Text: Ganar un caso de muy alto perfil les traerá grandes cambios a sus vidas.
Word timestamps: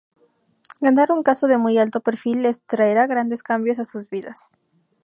Ganar 0.79 1.11
un 1.11 1.21
caso 1.21 1.45
de 1.45 1.59
muy 1.59 1.77
alto 1.77 1.99
perfil 2.01 2.41
les 2.41 2.63
traerá 2.63 3.05
grandes 3.05 3.43
cambios 3.43 3.77
a 3.77 3.85
sus 3.85 4.09
vidas. 4.09 4.49